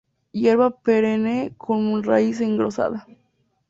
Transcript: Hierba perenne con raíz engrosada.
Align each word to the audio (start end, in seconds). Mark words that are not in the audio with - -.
Hierba 0.31 0.71
perenne 0.71 1.53
con 1.59 2.01
raíz 2.03 2.41
engrosada. 2.41 3.05